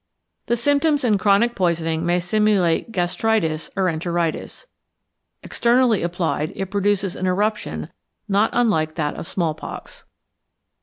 [0.47, 4.65] The symptoms in chronic poisoning may simulate gastritis or enteritis.
[5.43, 7.87] Externally applied, it produces an eruption
[8.27, 10.05] not unlike that of smallpox.